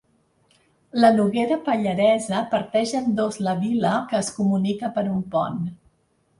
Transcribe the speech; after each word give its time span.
La 1.03 1.11
Noguera 1.17 1.57
Pallaresa 1.67 2.41
parteix 2.55 2.95
en 3.03 3.13
dos 3.21 3.39
la 3.51 3.55
vila, 3.61 3.95
que 4.09 4.25
es 4.25 4.35
comunica 4.41 4.93
per 4.99 5.09
un 5.15 5.25
pont. 5.37 5.65